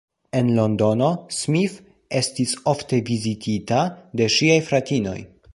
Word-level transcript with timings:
En 0.37 0.47
Londono, 0.59 1.09
Smith 1.41 1.75
estis 2.21 2.55
ofte 2.75 3.01
vizitita 3.13 3.85
de 4.21 4.33
ŝiaj 4.39 4.61
fratinoj. 4.73 5.19